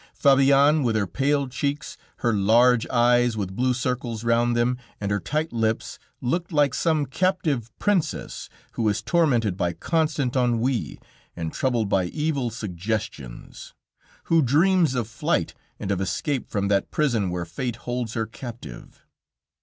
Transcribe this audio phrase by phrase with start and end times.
[0.15, 1.95] Fabienne, with her pale cheeks,
[2.25, 7.05] her large eyes with blue circles round them and her tight lips, looked like some
[7.05, 10.97] captive princess who is tormented by constant ennui,
[11.35, 13.75] and troubled by evil suggestions;
[14.23, 19.05] who dreams of flight, and of escape from that prison where fate holds her captive.